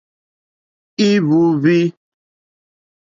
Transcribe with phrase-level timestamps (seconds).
[1.07, 1.79] Íhwǃúúhwí.